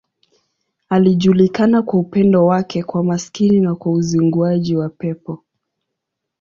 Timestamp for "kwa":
1.81-1.99, 2.83-3.03, 3.75-3.91